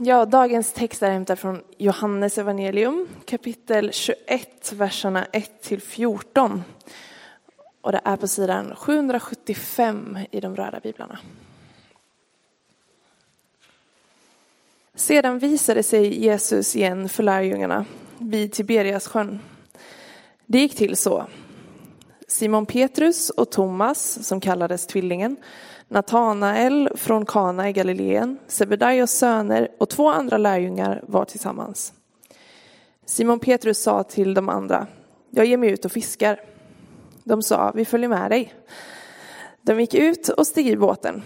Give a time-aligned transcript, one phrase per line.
[0.00, 6.62] Ja, dagens text är hämtad från Johannes evangelium kapitel 21, verserna 1 till 14.
[7.80, 11.18] Och det är på sidan 775 i de röda biblarna.
[14.94, 17.84] Sedan visade sig Jesus igen för lärjungarna
[18.18, 19.40] vid Tiberias sjön.
[20.46, 21.26] Det gick till så.
[22.28, 25.36] Simon Petrus och Thomas, som kallades Tvillingen,
[25.88, 31.92] Natanael från Kana i Galileen, Sebedaios söner och två andra lärjungar var tillsammans.
[33.06, 34.86] Simon Petrus sa till de andra,
[35.30, 36.40] jag ger mig ut och fiskar.
[37.24, 38.54] De sa, vi följer med dig.
[39.62, 41.22] De gick ut och steg i båten.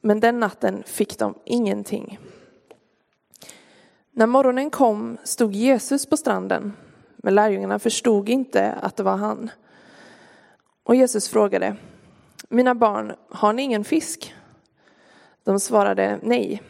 [0.00, 2.18] Men den natten fick de ingenting.
[4.12, 6.72] När morgonen kom stod Jesus på stranden,
[7.16, 9.50] men lärjungarna förstod inte att det var han.
[10.82, 11.76] Och Jesus frågade,
[12.52, 14.34] mina barn, har ni ingen fisk?
[15.44, 16.62] De svarade nej.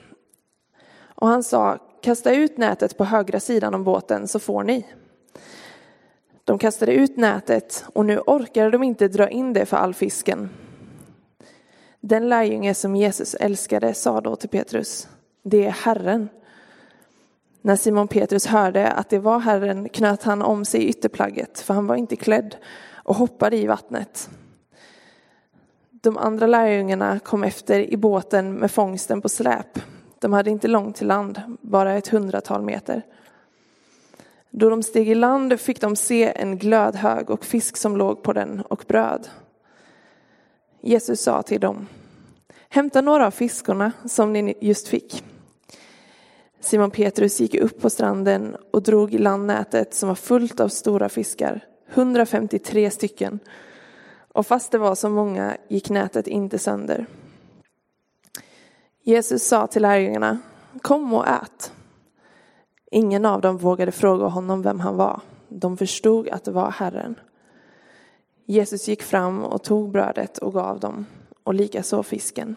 [1.14, 4.86] Och han sa, kasta ut nätet på högra sidan om båten så får ni.
[6.44, 10.50] De kastade ut nätet och nu orkade de inte dra in det för all fisken.
[12.00, 15.08] Den lärjunge som Jesus älskade sa då till Petrus,
[15.42, 16.28] det är Herren.
[17.60, 21.86] När Simon Petrus hörde att det var Herren knöt han om sig ytterplagget, för han
[21.86, 22.56] var inte klädd,
[23.04, 24.30] och hoppade i vattnet.
[26.02, 29.78] De andra lärjungarna kom efter i båten med fångsten på släp.
[30.18, 33.02] De hade inte långt till land, bara ett hundratal meter.
[34.50, 38.32] Då de steg i land fick de se en glödhög och fisk som låg på
[38.32, 39.28] den och bröd.
[40.80, 41.86] Jesus sa till dem,
[42.68, 45.24] hämta några av fiskorna som ni just fick.
[46.60, 51.08] Simon Petrus gick upp på stranden och drog i landnätet som var fullt av stora
[51.08, 51.64] fiskar,
[51.94, 53.38] 153 stycken.
[54.32, 57.06] Och fast det var så många gick nätet inte sönder.
[59.02, 60.38] Jesus sa till lärjungarna,
[60.82, 61.72] kom och ät.
[62.90, 65.20] Ingen av dem vågade fråga honom vem han var.
[65.48, 67.14] De förstod att det var Herren.
[68.46, 71.06] Jesus gick fram och tog brödet och gav dem,
[71.44, 72.56] och likaså fisken.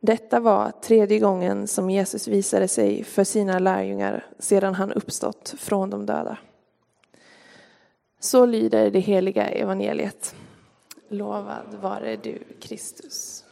[0.00, 5.90] Detta var tredje gången som Jesus visade sig för sina lärjungar sedan han uppstått från
[5.90, 6.38] de döda.
[8.22, 10.34] Så lyder det heliga evangeliet.
[11.08, 13.44] Lovad vare du, Kristus.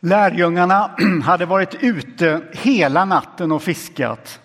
[0.00, 0.90] Lärjungarna
[1.24, 4.40] hade varit ute hela natten och fiskat.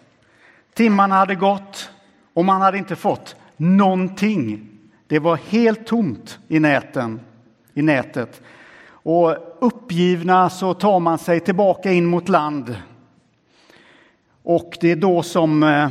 [0.74, 1.90] Timmarna hade gått
[2.34, 4.70] och man hade inte fått någonting.
[5.08, 7.20] Det var helt tomt i, näten,
[7.74, 8.42] i nätet.
[8.88, 12.76] Och uppgivna så tar man sig tillbaka in mot land.
[14.44, 15.90] Och det är då som eh,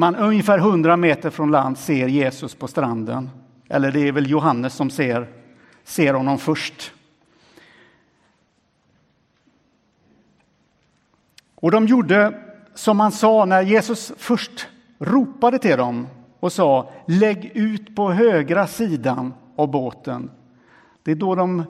[0.00, 3.30] man ungefär 100 meter från land ser Jesus på stranden.
[3.68, 5.28] Eller det är väl Johannes som ser,
[5.84, 6.92] ser honom först.
[11.54, 12.42] Och de gjorde
[12.74, 14.68] som han sa när Jesus först
[14.98, 16.06] ropade till dem
[16.40, 20.30] och sa lägg ut på högra sidan av båten.
[21.02, 21.64] Det är då de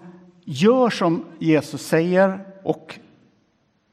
[0.45, 2.99] gör som Jesus säger och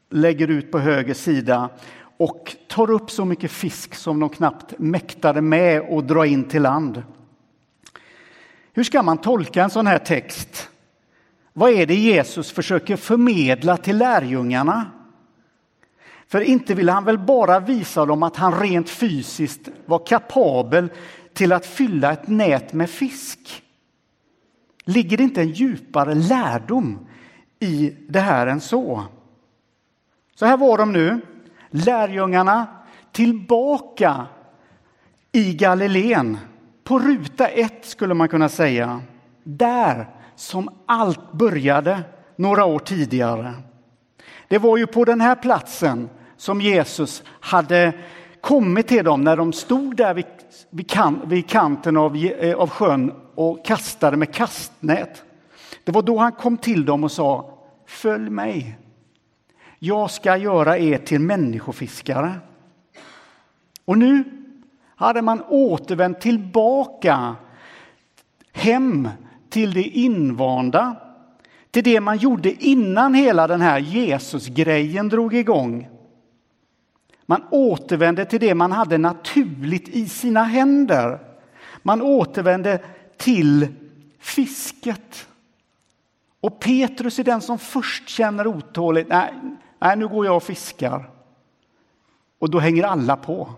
[0.10, 1.70] lägger ut på höger sida
[2.18, 6.62] och tar upp så mycket fisk som de knappt mäktade med att dra in till
[6.62, 7.04] land.
[8.74, 10.70] Hur ska man tolka en sån här text?
[11.54, 14.92] Vad är det Jesus försöker förmedla till lärjungarna?
[16.28, 20.90] För inte vill han väl bara visa dem att han rent fysiskt var kapabel
[21.34, 23.64] till att fylla ett nät med fisk?
[24.86, 27.08] Ligger det inte en djupare lärdom
[27.60, 29.04] i det här än så?
[30.36, 31.22] Så här var de nu,
[31.70, 32.68] lärjungarna
[33.12, 34.26] tillbaka
[35.32, 36.38] i Galileen.
[36.84, 39.02] På ruta ett skulle man kunna säga.
[39.44, 42.04] Där som allt började
[42.36, 43.54] några år tidigare.
[44.48, 47.94] Det var ju på den här platsen som Jesus hade
[48.42, 50.26] kommit till dem när de stod där vid,
[50.70, 55.24] vid, kan, vid kanten av, eh, av sjön och kastade med kastnät.
[55.84, 57.54] Det var då han kom till dem och sa
[57.88, 58.78] Följ mig.
[59.80, 62.34] Jag ska göra er till människofiskare.
[63.86, 64.24] Och nu
[64.96, 67.36] hade man återvänt tillbaka
[68.52, 69.10] hem
[69.50, 70.96] till det invanda,
[71.72, 75.90] till det man gjorde innan hela den här Jesusgrejen drog igång.
[77.26, 81.20] Man återvände till det man hade naturligt i sina händer.
[81.84, 82.80] Man återvände
[83.18, 83.68] till
[84.20, 85.28] fisket.
[86.42, 89.08] Och Petrus är den som först känner otåligt.
[89.08, 89.34] Nej,
[89.80, 91.10] nej, nu går jag och fiskar.
[92.40, 93.54] Och då hänger alla på.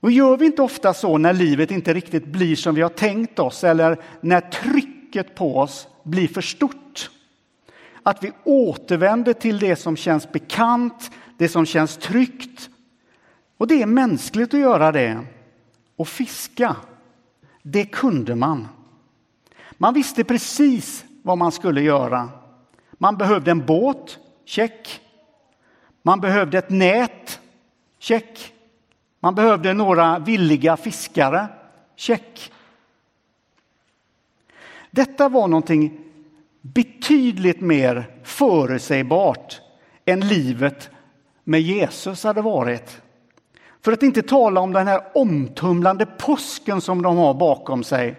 [0.00, 3.38] Och gör vi inte ofta så när livet inte riktigt blir som vi har tänkt
[3.38, 7.10] oss eller när trycket på oss blir för stort?
[8.04, 12.70] att vi återvänder till det som känns bekant, det som känns tryggt.
[13.56, 15.20] Och det är mänskligt att göra det.
[15.96, 16.76] Och fiska,
[17.62, 18.68] det kunde man.
[19.72, 22.28] Man visste precis vad man skulle göra.
[22.98, 25.00] Man behövde en båt, check.
[26.02, 27.40] Man behövde ett nät,
[27.98, 28.52] check.
[29.20, 31.46] Man behövde några villiga fiskare,
[31.96, 32.52] check.
[34.90, 36.00] Detta var någonting
[36.60, 39.60] betydligt mer förutsägbart
[40.04, 40.90] än livet
[41.44, 43.02] med Jesus hade varit.
[43.82, 48.16] För att inte tala om den här omtumlande påsken som de har bakom sig.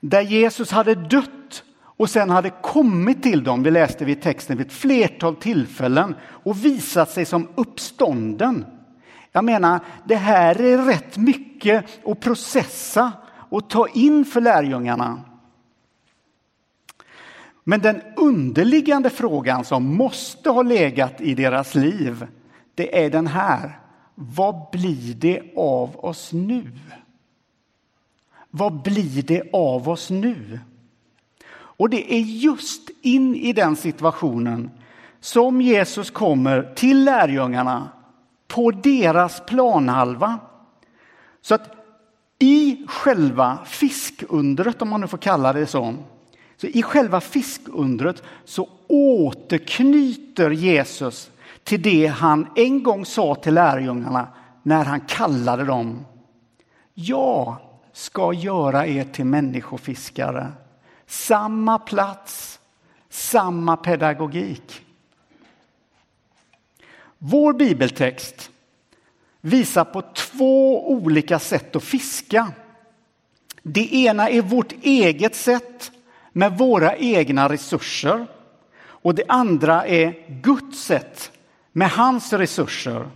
[0.00, 1.64] Där Jesus hade dött
[1.98, 6.64] och sen hade kommit till dem, vi läste vid texten, vid ett flertal tillfällen och
[6.64, 8.64] visat sig som uppstånden.
[9.32, 13.12] Jag menar, det här är rätt mycket att processa
[13.50, 15.20] och ta in för lärjungarna.
[17.64, 22.26] Men den underliggande frågan som måste ha legat i deras liv,
[22.74, 23.80] det är den här.
[24.14, 26.72] Vad blir det av oss nu?
[28.50, 30.60] Vad blir det av oss nu?
[31.78, 34.70] Och det är just in i den situationen
[35.20, 37.88] som Jesus kommer till lärjungarna
[38.48, 40.38] på deras planhalva.
[41.40, 41.70] Så att
[42.38, 45.94] i själva fiskundret, om man nu får kalla det så,
[46.56, 51.30] så i själva fiskundret så återknyter Jesus
[51.64, 54.28] till det han en gång sa till lärjungarna
[54.62, 56.04] när han kallade dem.
[56.94, 57.56] Jag
[57.92, 60.52] ska göra er till människofiskare.
[61.08, 62.60] Samma plats,
[63.08, 64.82] samma pedagogik.
[67.18, 68.50] Vår bibeltext
[69.40, 72.52] visar på två olika sätt att fiska.
[73.62, 75.92] Det ena är vårt eget sätt
[76.32, 78.26] med våra egna resurser.
[78.80, 81.32] Och det andra är Guds sätt
[81.72, 83.10] med hans resurser.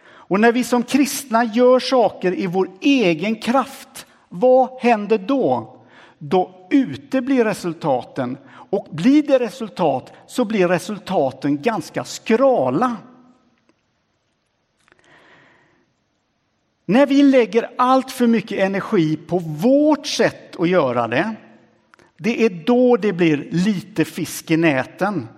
[0.00, 5.77] Och när vi som kristna gör saker i vår egen kraft, vad händer då?
[6.18, 8.38] Då uteblir resultaten
[8.70, 12.96] och blir det resultat så blir resultaten ganska skrala.
[16.86, 21.34] När vi lägger allt för mycket energi på vårt sätt att göra det,
[22.16, 25.28] det är då det blir lite fisk i näten.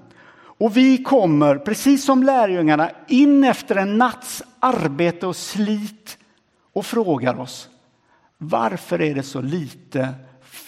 [0.42, 6.18] Och vi kommer, precis som lärjungarna, in efter en natts arbete och slit
[6.72, 7.68] och frågar oss
[8.42, 10.08] varför är det så lite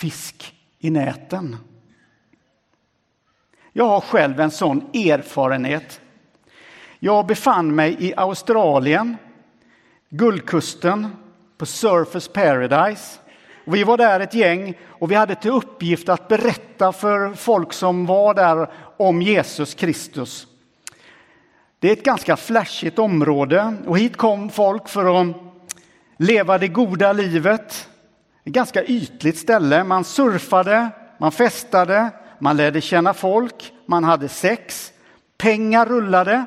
[0.02, 1.56] fisk i näten?
[3.72, 6.00] Jag har själv en sån erfarenhet.
[6.98, 9.16] Jag befann mig i Australien,
[10.08, 11.16] Guldkusten,
[11.58, 13.18] på Surfers Paradise.
[13.64, 18.06] Vi var där ett gäng och vi hade till uppgift att berätta för folk som
[18.06, 20.46] var där om Jesus Kristus.
[21.78, 25.36] Det är ett ganska flashigt område och hit kom folk för att
[26.16, 27.88] leva det goda livet.
[28.44, 29.84] Ett ganska ytligt ställe.
[29.84, 34.92] Man surfade, man festade, man lärde känna folk, man hade sex,
[35.36, 36.44] pengar rullade.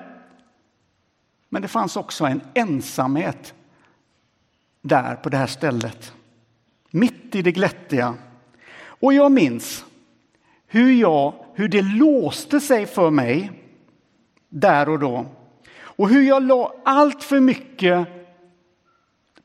[1.49, 3.53] Men det fanns också en ensamhet
[4.81, 6.13] där på det här stället.
[6.91, 8.13] Mitt i det glättiga.
[8.77, 9.85] Och jag minns
[10.67, 13.51] hur, jag, hur det låste sig för mig
[14.49, 15.25] där och då.
[15.77, 18.07] Och hur jag la allt för mycket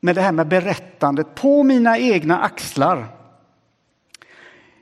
[0.01, 3.07] med det här med berättandet på mina egna axlar.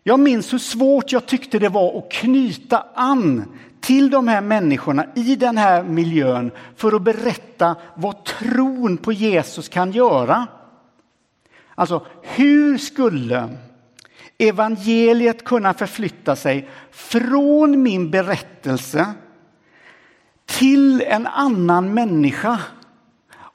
[0.03, 3.43] Jag minns hur svårt jag tyckte det var att knyta an
[3.81, 9.69] till de här människorna i den här miljön för att berätta vad tron på Jesus
[9.69, 10.47] kan göra.
[11.75, 13.49] Alltså, hur skulle
[14.37, 19.13] evangeliet kunna förflytta sig från min berättelse
[20.45, 22.59] till en annan människa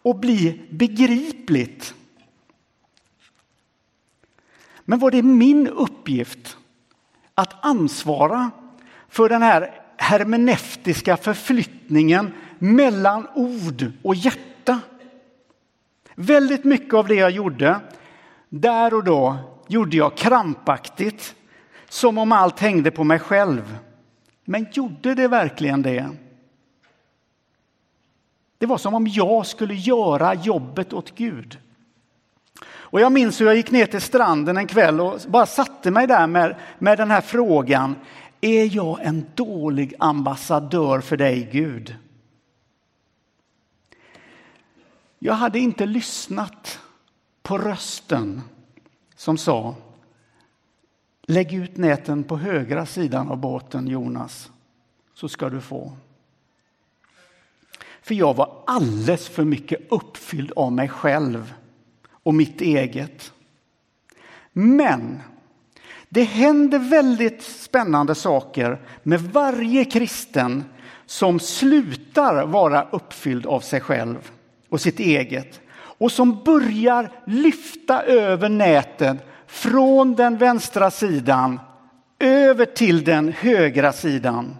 [0.04, 1.94] och bli begripligt?
[4.84, 6.56] Men var det min uppgift
[7.34, 8.50] att ansvara
[9.08, 14.80] för den här hermeneutiska förflyttningen mellan ord och hjärta?
[16.14, 17.80] Väldigt mycket av det jag gjorde
[18.48, 19.36] där och då
[19.68, 21.34] gjorde jag krampaktigt,
[21.88, 23.78] som om allt hängde på mig själv.
[24.44, 26.10] Men gjorde det verkligen det?
[28.58, 31.58] Det var som om jag skulle göra jobbet åt Gud.
[32.66, 36.06] Och jag minns hur jag gick ner till stranden en kväll och bara satte mig
[36.06, 37.96] där med, med den här frågan.
[38.40, 41.96] Är jag en dålig ambassadör för dig, Gud?
[45.18, 46.80] Jag hade inte lyssnat
[47.42, 48.42] på rösten
[49.16, 49.74] som sa
[51.26, 54.50] Lägg ut näten på högra sidan av båten, Jonas.
[55.14, 55.92] så ska du få.
[58.04, 61.54] För jag var alldeles för mycket uppfylld av mig själv
[62.10, 63.32] och mitt eget.
[64.52, 65.20] Men
[66.08, 70.64] det händer väldigt spännande saker med varje kristen
[71.06, 74.30] som slutar vara uppfylld av sig själv
[74.68, 81.60] och sitt eget och som börjar lyfta över nätet från den vänstra sidan
[82.18, 84.56] över till den högra sidan.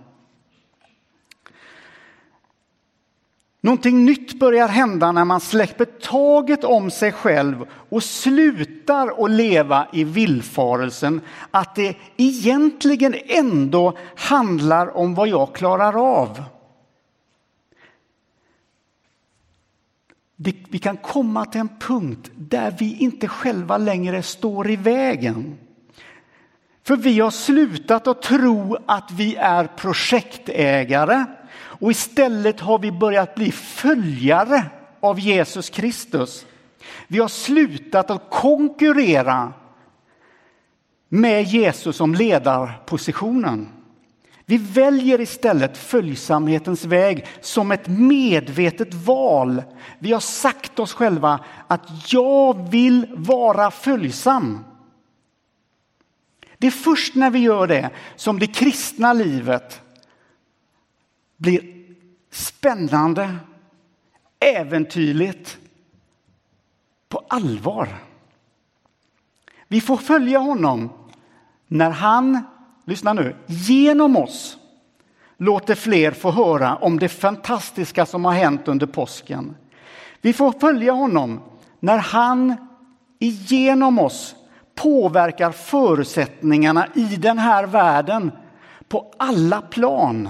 [3.64, 9.86] Någonting nytt börjar hända när man släpper taget om sig själv och slutar att leva
[9.92, 16.42] i villfarelsen att det egentligen ändå handlar om vad jag klarar av.
[20.68, 25.58] Vi kan komma till en punkt där vi inte själva längre står i vägen.
[26.82, 31.24] För vi har slutat att tro att vi är projektägare
[31.84, 34.66] och istället har vi börjat bli följare
[35.00, 36.46] av Jesus Kristus.
[37.06, 39.52] Vi har slutat att konkurrera
[41.08, 43.68] med Jesus om ledarpositionen.
[44.44, 49.62] Vi väljer istället följsamhetens väg som ett medvetet val.
[49.98, 54.64] Vi har sagt oss själva att jag vill vara följsam.
[56.58, 59.80] Det är först när vi gör det som det kristna livet
[61.36, 61.73] blir
[62.34, 63.36] spännande,
[64.40, 65.58] äventyrligt,
[67.08, 67.88] på allvar.
[69.68, 70.90] Vi får följa honom
[71.66, 72.40] när han,
[72.84, 74.58] lyssna nu, genom oss
[75.36, 79.56] låter fler få höra om det fantastiska som har hänt under påsken.
[80.20, 81.40] Vi får följa honom
[81.80, 82.56] när han
[83.48, 84.34] genom oss
[84.74, 88.32] påverkar förutsättningarna i den här världen
[88.88, 90.28] på alla plan.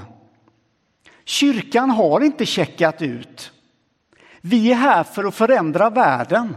[1.25, 3.52] Kyrkan har inte checkat ut.
[4.40, 6.57] Vi är här för att förändra världen.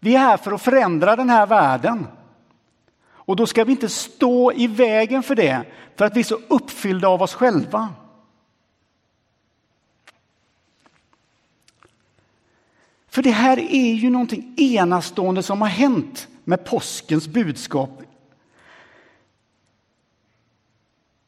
[0.00, 2.06] Vi är här för att förändra den här världen.
[3.06, 5.64] Och då ska vi inte stå i vägen för det,
[5.96, 7.88] för att vi är så uppfyllda av oss själva.
[13.08, 18.02] För det här är ju någonting enastående som har hänt med påskens budskap.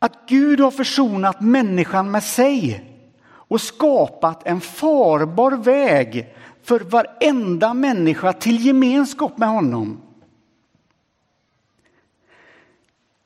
[0.03, 2.85] Att Gud har försonat människan med sig
[3.23, 10.01] och skapat en farbar väg för varenda människa till gemenskap med honom.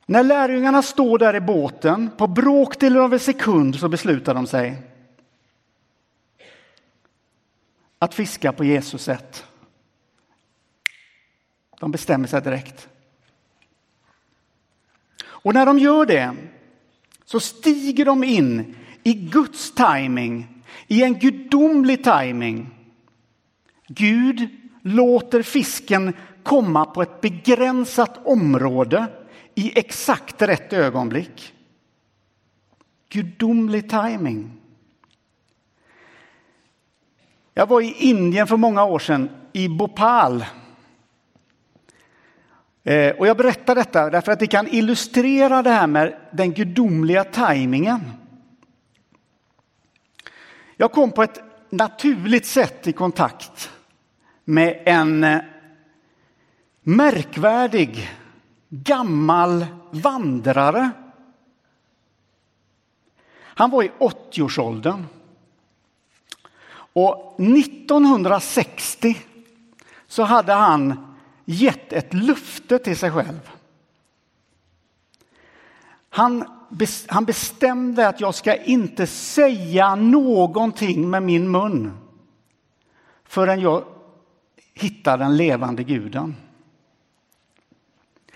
[0.05, 4.81] När lärjungarna står där i båten, på bråkdelen av en sekund så beslutar de sig
[7.99, 9.45] att fiska på Jesus sätt.
[11.79, 12.89] De bestämmer sig direkt.
[15.23, 16.35] Och när de gör det
[17.25, 20.47] så stiger de in i Guds timing,
[20.87, 22.69] i en gudomlig timing.
[23.87, 24.47] Gud
[24.81, 26.13] låter fisken
[26.43, 29.07] komma på ett begränsat område
[29.55, 31.53] i exakt rätt ögonblick.
[33.09, 34.51] Gudomlig timing.
[37.53, 40.45] Jag var i Indien för många år sedan, i Bhopal.
[42.87, 47.23] Eh, och jag berättar detta därför att det kan illustrera det här med den gudomliga
[47.23, 48.01] tajmingen.
[50.77, 53.71] Jag kom på ett naturligt sätt i kontakt
[54.43, 55.41] med en eh,
[56.81, 58.09] märkvärdig
[58.69, 60.89] gammal vandrare.
[63.37, 65.05] Han var i 80-årsåldern.
[66.73, 69.17] Och 1960
[70.07, 71.14] så hade han
[71.45, 73.51] gett ett löfte till sig själv.
[76.09, 76.45] Han,
[77.07, 81.97] han bestämde att jag ska inte säga någonting med min mun
[83.23, 83.83] förrän jag
[84.73, 86.35] hittar den levande guden.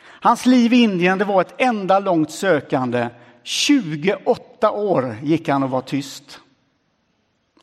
[0.02, 3.10] Hans liv i Indien det var ett enda långt sökande.
[3.44, 6.40] 28 år gick han och var tyst.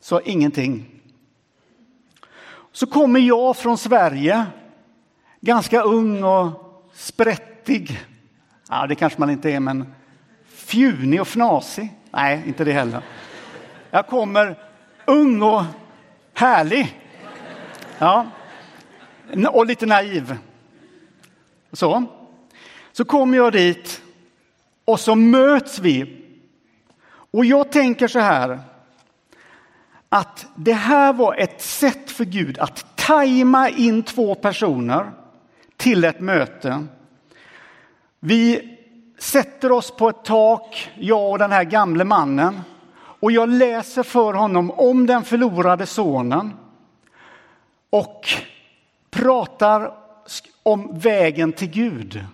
[0.01, 0.85] Så ingenting.
[2.71, 4.45] Så kommer jag från Sverige
[5.41, 6.51] ganska ung och
[6.93, 7.99] sprättig.
[8.69, 9.93] Ja, det kanske man inte är, men
[10.45, 11.93] fjunig och fnasig.
[12.11, 13.01] Nej, inte det heller.
[13.91, 14.57] Jag kommer
[15.05, 15.63] ung och
[16.33, 17.01] härlig.
[17.97, 18.25] Ja,
[19.49, 20.37] och lite naiv.
[21.71, 22.03] Så.
[22.91, 24.01] Så kommer jag dit
[24.85, 26.23] och så möts vi.
[27.31, 28.59] Och jag tänker så här
[30.09, 35.11] att det här var ett sätt för Gud att tajma in två personer
[35.77, 36.85] till ett möte.
[38.19, 38.73] Vi
[39.17, 42.61] sätter oss på ett tak, jag och den här gamle mannen.
[43.19, 46.53] Och jag läser för honom om den förlorade sonen.
[47.89, 48.27] Och
[49.09, 49.93] pratar
[50.63, 52.25] om vägen till Gud.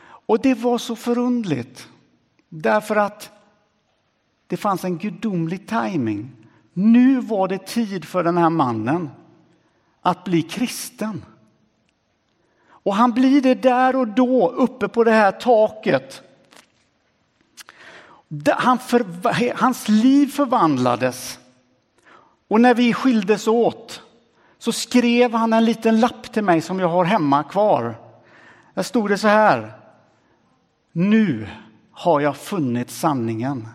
[0.00, 1.88] Och det var så förundligt.
[2.48, 3.30] Därför att
[4.46, 6.30] det fanns en gudomlig timing.
[6.72, 9.10] Nu var det tid för den här mannen
[10.08, 11.24] att bli kristen.
[12.68, 16.22] Och han blir det där och då uppe på det här taket.
[18.46, 21.38] Han för, hans liv förvandlades.
[22.48, 24.02] Och när vi skildes åt
[24.58, 27.94] så skrev han en liten lapp till mig som jag har hemma kvar.
[28.74, 29.72] Där stod det så här.
[30.92, 31.48] Nu
[31.90, 33.68] har jag funnit sanningen.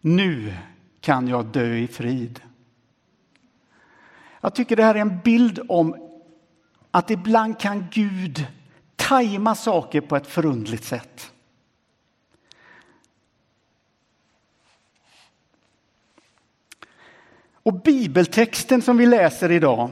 [0.00, 0.54] Nu
[1.00, 2.40] kan jag dö i frid.
[4.44, 5.96] Jag tycker det här är en bild om
[6.90, 8.46] att ibland kan Gud
[8.96, 11.32] tajma saker på ett förundligt sätt.
[17.52, 19.90] Och bibeltexten som vi läser idag,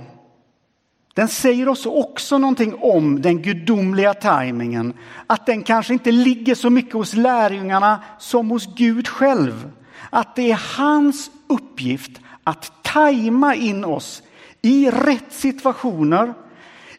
[1.15, 4.95] den säger oss också någonting om den gudomliga tajmingen.
[5.27, 9.73] Att den kanske inte ligger så mycket hos lärjungarna som hos Gud själv.
[10.11, 14.23] Att det är hans uppgift att tajma in oss
[14.63, 16.35] i rätt situationer,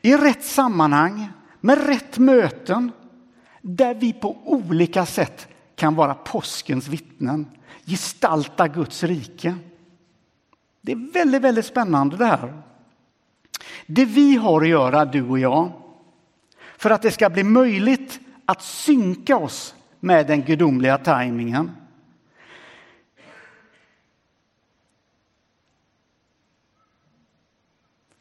[0.02, 1.28] i rätt sammanhang,
[1.62, 2.92] med rätt möten,
[3.62, 7.48] där vi på olika sätt kan vara påskens vittnen,
[7.86, 9.56] gestalta Guds rike.
[10.82, 12.62] Det är väldigt, väldigt spännande det här.
[13.86, 15.72] Det vi har att göra, du och jag,
[16.78, 21.72] för att det ska bli möjligt att synka oss med den gudomliga tajmingen.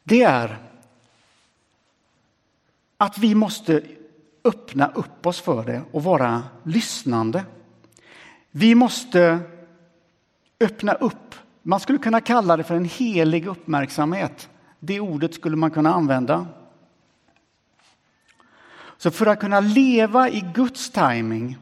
[0.03, 0.57] Det är
[2.97, 3.81] att vi måste
[4.43, 7.45] öppna upp oss för det och vara lyssnande.
[8.51, 9.39] Vi måste
[10.59, 11.35] öppna upp.
[11.61, 14.49] Man skulle kunna kalla det för en helig uppmärksamhet.
[14.79, 16.47] Det ordet skulle man kunna använda.
[18.97, 21.57] Så för att kunna leva i Guds timing,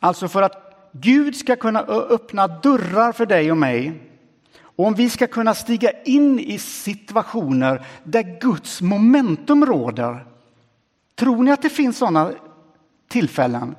[0.00, 4.05] alltså för att Gud ska kunna öppna dörrar för dig och mig
[4.76, 10.26] och om vi ska kunna stiga in i situationer där Guds momentum råder.
[11.14, 12.32] Tror ni att det finns sådana
[13.08, 13.76] tillfällen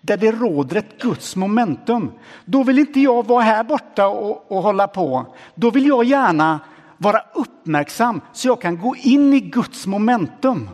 [0.00, 2.12] där det råder ett Guds momentum?
[2.44, 5.34] Då vill inte jag vara här borta och, och hålla på.
[5.54, 6.60] Då vill jag gärna
[6.96, 10.68] vara uppmärksam så jag kan gå in i Guds momentum.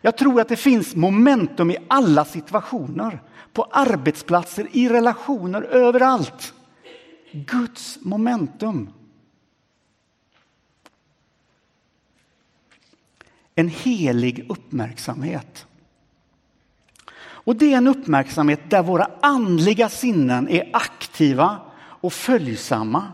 [0.00, 3.20] Jag tror att det finns momentum i alla situationer,
[3.52, 6.54] på arbetsplatser, i relationer, överallt.
[7.32, 8.90] Guds momentum.
[13.54, 15.66] En helig uppmärksamhet.
[17.48, 23.12] Och det är en uppmärksamhet där våra andliga sinnen är aktiva och följsamma.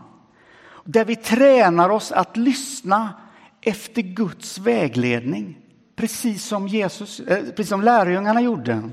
[0.83, 3.13] Där vi tränar oss att lyssna
[3.61, 5.57] efter Guds vägledning.
[5.95, 8.89] Precis som, Jesus, eh, precis som lärjungarna gjorde.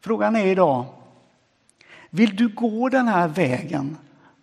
[0.00, 0.86] Frågan är idag,
[2.10, 3.96] vill du gå den här vägen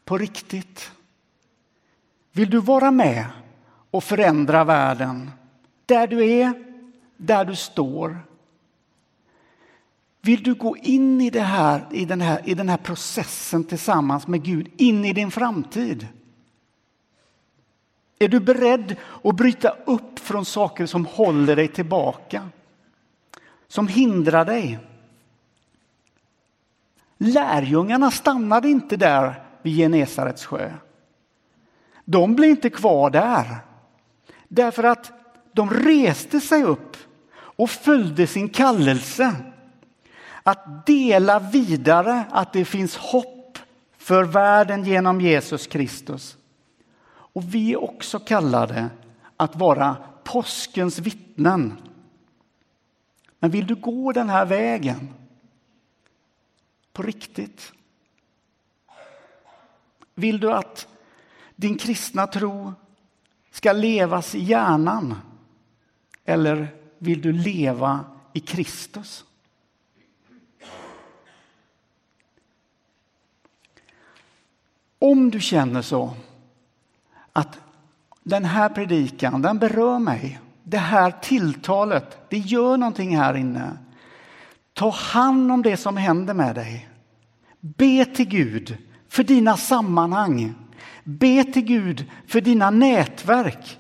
[0.06, 0.92] på riktigt?
[2.32, 3.26] Vill du vara med
[3.92, 5.32] och förändra världen
[5.86, 6.54] där du är,
[7.18, 8.20] där du står?
[10.22, 14.28] Vill du gå in i, det här, i, den här, i den här processen tillsammans
[14.28, 16.08] med Gud, in i din framtid?
[18.20, 22.50] Är du beredd att bryta upp från saker som håller dig tillbaka?
[23.68, 24.80] Som hindrar dig?
[27.26, 30.72] Lärjungarna stannade inte där vid Genesarets sjö.
[32.06, 33.58] De blev inte kvar där.
[34.48, 35.12] Därför att
[35.54, 36.98] de reste sig upp
[37.36, 39.36] och följde sin kallelse.
[40.44, 43.58] Att dela vidare att det finns hopp
[43.98, 46.38] för världen genom Jesus Kristus.
[47.08, 48.90] Och vi är också kallade
[49.38, 51.78] att vara påskens vittnen.
[53.40, 55.14] Men vill du gå den här vägen?
[56.96, 57.74] På riktigt?
[60.16, 60.88] Vill du att
[61.56, 62.74] din kristna tro
[63.52, 65.16] ska levas i hjärnan?
[66.26, 69.26] Eller vill du leva i Kristus?
[75.00, 76.14] Om du känner så
[77.34, 77.60] att
[78.24, 80.40] den här predikan, den berör mig.
[80.64, 83.78] Det här tilltalet, det gör någonting här inne.
[84.76, 86.90] Ta hand om det som händer med dig.
[87.60, 88.78] Be till Gud
[89.10, 90.54] för dina sammanhang.
[91.04, 93.80] Be till Gud för dina nätverk.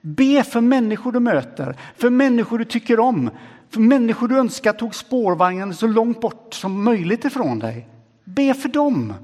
[0.00, 3.30] Be för människor du möter, för människor du tycker om,
[3.70, 7.88] för människor du önskar tog spårvagnen så långt bort som möjligt ifrån dig.
[8.24, 9.14] Be för dem.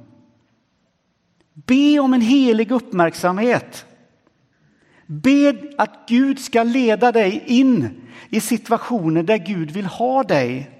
[1.53, 3.87] Be om en helig uppmärksamhet.
[5.07, 7.89] Be att Gud ska leda dig in
[8.31, 10.76] i situationer där Gud vill ha dig.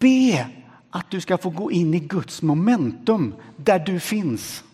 [0.00, 0.46] Be
[0.90, 4.64] att du ska få gå in i Guds momentum där du finns.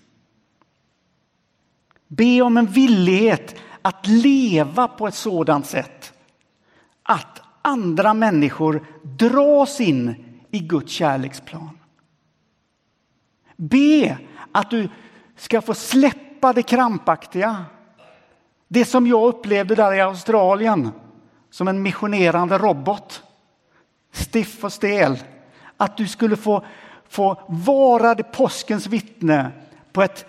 [2.09, 6.13] Be om en villighet att leva på ett sådant sätt
[7.03, 10.15] att andra människor dras in
[10.51, 11.79] i Guds kärleksplan.
[13.57, 14.19] Be
[14.53, 14.89] att du
[15.37, 17.65] ska få släppa det krampaktiga.
[18.69, 20.91] Det som jag upplevde där i Australien
[21.51, 23.23] som en missionerande robot.
[24.17, 25.19] Stiff och stel.
[25.77, 26.65] Att du skulle få,
[27.09, 29.51] få vara det påskens vittne
[29.93, 30.27] på ett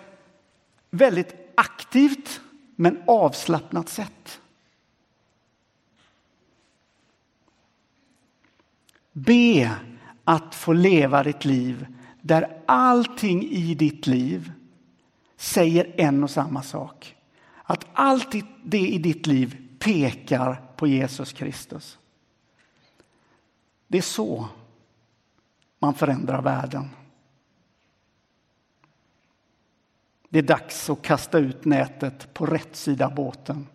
[0.90, 2.40] väldigt aktivt
[2.76, 4.40] men avslappnat sätt.
[9.12, 9.76] Be
[10.24, 11.86] att få leva ditt liv
[12.20, 14.52] där allting i ditt liv
[15.36, 17.16] säger en och samma sak.
[17.62, 21.98] Att allt det i ditt liv pekar på Jesus Kristus.
[23.88, 24.48] Det är så
[25.78, 26.90] man förändrar världen.
[30.28, 33.66] Det är dags att kasta ut nätet på rätt sida båten.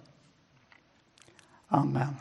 [1.67, 2.15] Amen.